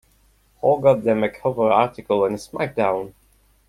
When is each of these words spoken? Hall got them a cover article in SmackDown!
Hall 0.63 0.79
got 0.79 1.03
them 1.03 1.23
a 1.23 1.29
cover 1.29 1.69
article 1.71 2.25
in 2.25 2.33
SmackDown! 2.33 3.13